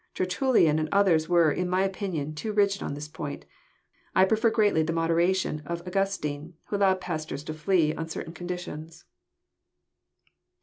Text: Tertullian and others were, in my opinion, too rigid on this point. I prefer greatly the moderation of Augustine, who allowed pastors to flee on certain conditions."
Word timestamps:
Tertullian 0.15 0.79
and 0.79 0.89
others 0.91 1.29
were, 1.29 1.51
in 1.51 1.69
my 1.69 1.83
opinion, 1.83 2.33
too 2.33 2.53
rigid 2.53 2.81
on 2.81 2.95
this 2.95 3.07
point. 3.07 3.45
I 4.15 4.25
prefer 4.25 4.49
greatly 4.49 4.81
the 4.81 4.91
moderation 4.91 5.61
of 5.63 5.83
Augustine, 5.87 6.55
who 6.69 6.77
allowed 6.77 7.01
pastors 7.01 7.43
to 7.43 7.53
flee 7.53 7.93
on 7.93 8.09
certain 8.09 8.33
conditions." 8.33 9.05